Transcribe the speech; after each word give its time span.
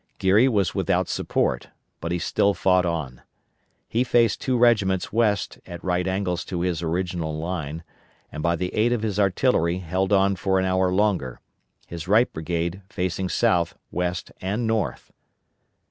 Geary 0.17 0.47
was 0.47 0.73
without 0.73 1.07
support, 1.07 1.69
but 1.99 2.11
he 2.11 2.17
still 2.17 2.55
fought 2.55 2.87
on. 2.87 3.21
He 3.87 4.03
faced 4.03 4.41
two 4.41 4.57
regiments 4.57 5.13
west 5.13 5.59
at 5.67 5.83
right 5.83 6.07
angles 6.07 6.43
to 6.45 6.61
his 6.61 6.81
original 6.81 7.37
line, 7.37 7.83
and 8.31 8.41
by 8.41 8.55
the 8.55 8.73
aid 8.73 8.93
of 8.93 9.03
his 9.03 9.19
artillery 9.19 9.77
held 9.77 10.11
on 10.11 10.37
for 10.37 10.57
an 10.57 10.65
hour 10.65 10.91
longer; 10.91 11.39
his 11.85 12.07
right 12.07 12.33
brigade 12.33 12.81
facing 12.89 13.29
south, 13.29 13.75
west, 13.91 14.31
and 14.41 14.65
north. 14.65 15.11